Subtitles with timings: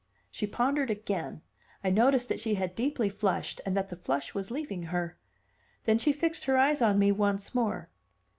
[0.31, 1.43] She pondered again.
[1.83, 5.15] I noticed that she had deeply flushed, and that the flush was leaving her.
[5.83, 7.87] Then she fixed her eyes on me once more.